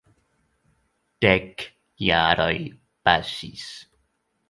[1.21, 1.57] Dek
[2.07, 2.59] jaroj
[3.03, 3.65] pasis.